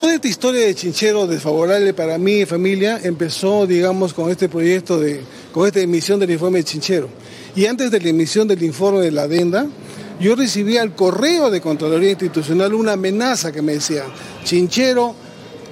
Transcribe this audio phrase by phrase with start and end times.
[0.00, 5.20] Toda esta historia de Chinchero desfavorable para y familia empezó, digamos, con este proyecto de,
[5.52, 7.10] con esta emisión del informe de Chinchero.
[7.54, 9.66] Y antes de la emisión del informe de la adenda,
[10.18, 14.04] yo recibí al correo de Contraloría Institucional una amenaza que me decía,
[14.42, 15.14] Chinchero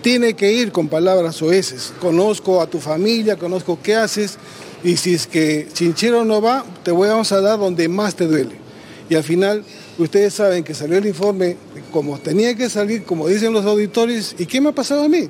[0.00, 4.38] tiene que ir con palabras oeces, conozco a tu familia, conozco qué haces,
[4.82, 8.63] y si es que Chinchero no va, te voy a dar donde más te duele.
[9.08, 9.64] Y al final,
[9.98, 11.56] ustedes saben que salió el informe
[11.92, 15.28] como tenía que salir, como dicen los auditores, ¿y qué me ha pasado a mí?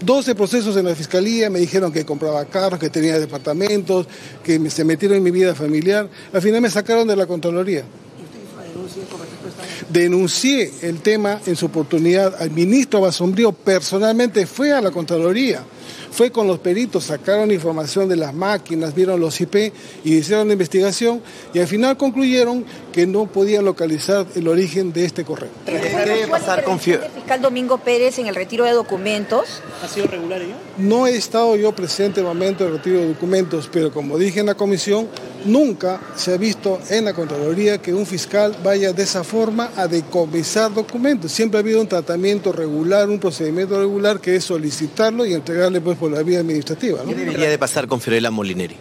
[0.00, 4.06] 12 procesos en la fiscalía, me dijeron que compraba carros, que tenía departamentos,
[4.44, 6.08] que se metieron en mi vida familiar.
[6.32, 7.84] Al final me sacaron de la Contraloría.
[9.88, 15.62] Denuncié el tema en su oportunidad al ministro Basombrío, personalmente fue a la Contraloría
[16.16, 19.70] fue con los peritos, sacaron información de las máquinas, vieron los IP
[20.02, 21.20] y hicieron la investigación
[21.52, 25.50] y al final concluyeron que no podían localizar el origen de este correo.
[25.66, 29.60] ¿Qué pasar con el fiscal Domingo Pérez en el retiro de documentos?
[29.84, 30.54] ¿Ha sido regular ello?
[30.78, 34.40] No he estado yo presente en el momento del retiro de documentos, pero como dije
[34.40, 35.08] en la comisión,
[35.46, 39.86] nunca se ha visto en la Contraloría que un fiscal vaya de esa forma a
[39.86, 41.32] decomisar documentos.
[41.32, 45.96] Siempre ha habido un tratamiento regular, un procedimiento regular que es solicitarlo y entregarle pues
[45.96, 47.02] por la vía administrativa.
[47.06, 48.76] ¿Qué debería de pasar con Fiorella Molineri?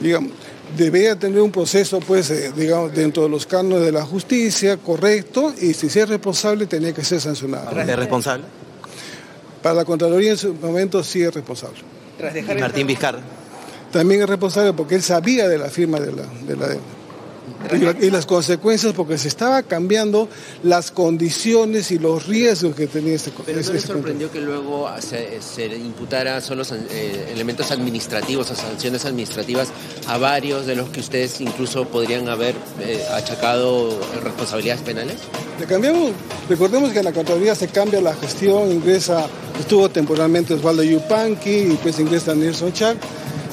[0.00, 0.32] Digamos,
[0.76, 5.52] debería tener un proceso, pues, eh, digamos, dentro de los cánones de la justicia, correcto,
[5.60, 7.78] y si es responsable, tenía que ser sancionado.
[7.80, 8.44] ¿Es responsable?
[9.62, 11.78] Para la Contraloría en su momento sí es responsable.
[12.60, 13.37] Martín Vizcarra.
[13.92, 16.66] También es responsable porque él sabía de la firma de la, de la
[18.00, 20.28] y, las consecuencias porque se estaba cambiando
[20.62, 25.66] las condiciones y los riesgos que tenía este Pero ¿no le sorprendió que luego se,
[25.76, 29.68] imputara solo eh, elementos administrativos o sanciones administrativas
[30.06, 35.16] a varios de los que ustedes incluso podrían haber eh, achacado responsabilidades penales?
[35.58, 36.12] Le cambiamos,
[36.48, 39.26] recordemos que en la Contraloría se cambia la gestión, ingresa,
[39.58, 42.96] estuvo temporalmente Osvaldo Yupanqui y pues ingresa Nelson Chac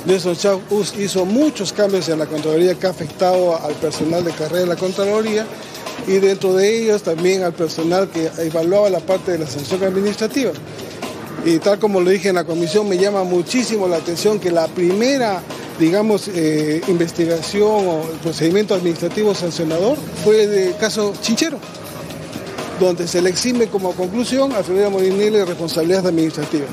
[0.05, 4.59] Nelson Chaus hizo muchos cambios en la Contraloría que ha afectado al personal de carrera
[4.59, 5.47] de la Contraloría
[6.07, 10.51] y dentro de ellos también al personal que evaluaba la parte de la sanción administrativa.
[11.43, 14.67] Y tal como lo dije en la comisión, me llama muchísimo la atención que la
[14.67, 15.41] primera,
[15.79, 21.57] digamos, eh, investigación o procedimiento administrativo sancionador fue el caso Chinchero,
[22.79, 26.65] donde se le exime como conclusión a Federica Molinelli de responsabilidad administrativa.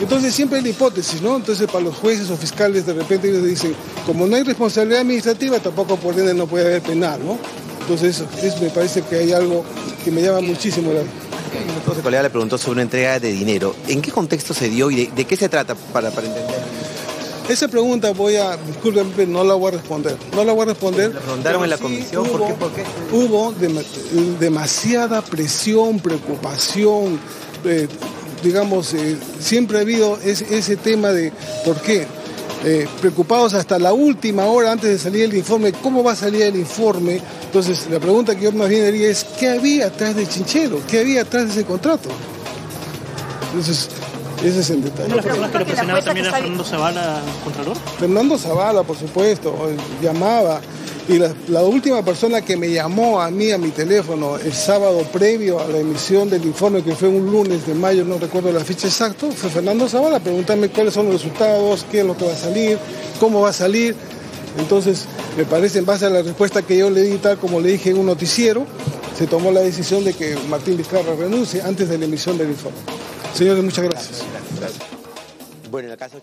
[0.00, 1.36] Entonces siempre hay la hipótesis, ¿no?
[1.36, 3.74] Entonces para los jueces o fiscales de repente ellos dicen,
[4.06, 7.38] como no hay responsabilidad administrativa, tampoco por ende no puede haber penal, ¿no?
[7.80, 9.64] Entonces eso, me parece que hay algo
[10.04, 13.74] que me llama muchísimo la Entonces, colega le preguntó sobre una entrega de dinero.
[13.88, 16.58] ¿En qué contexto se dio y de, qué se trata para, para entender?
[17.48, 20.18] Esa pregunta voy a, discúlpeme, no la voy a responder.
[20.34, 21.14] No la voy a responder.
[21.14, 22.26] ¿La preguntaron en la comisión?
[22.28, 22.52] ¿Por qué?
[22.52, 22.84] ¿Por qué?
[23.10, 23.54] Hubo
[24.38, 27.18] demasiada presión, preocupación,
[27.64, 27.88] eh,
[28.42, 31.32] digamos, eh, siempre ha habido ese, tema de
[31.64, 32.06] por qué.
[32.64, 36.42] Eh, preocupados hasta la última hora antes de salir el informe, ¿cómo va a salir
[36.42, 37.20] el informe?
[37.44, 40.80] Entonces, la pregunta que yo más bien haría es, ¿qué había atrás de Chinchero?
[40.90, 42.08] ¿Qué había atrás de ese contrato?
[43.50, 43.88] Entonces,
[44.44, 45.06] ese es el detalle.
[45.06, 47.76] ¿Una de las personas que lo presionaba también era Fernando Zavala, Contralor?
[47.98, 49.54] Fernando Zavala, por supuesto,
[50.02, 50.60] llamaba.
[51.08, 55.58] Y la, última persona que me llamó a mí a mi teléfono el sábado previo
[55.58, 58.88] a la emisión del informe, que fue un lunes de mayo, no recuerdo la fecha
[58.88, 62.36] exacta, fue Fernando Zavala, preguntarme cuáles son los resultados, qué es lo que va a
[62.36, 62.78] salir,
[63.18, 63.96] cómo va a salir.
[64.58, 65.06] Entonces,
[65.38, 67.88] me parece, en base a la respuesta que yo le di, tal como le dije
[67.88, 68.66] en un noticiero,
[69.16, 72.78] se tomó la decisión de que Martín Vizcarra renuncie antes de la emisión del informe.
[73.32, 74.24] Señores, muchas gracias.
[75.70, 76.20] Bueno, en el caso